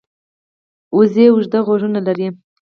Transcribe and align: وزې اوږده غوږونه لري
وزې 0.97 1.25
اوږده 1.31 1.59
غوږونه 1.65 1.99
لري 2.07 2.27